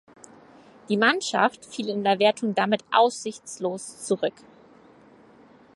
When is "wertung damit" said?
2.17-2.83